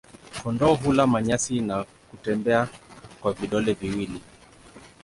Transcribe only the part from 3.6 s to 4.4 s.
viwili.